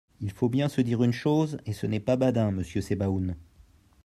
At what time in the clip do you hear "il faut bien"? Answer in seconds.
0.19-0.67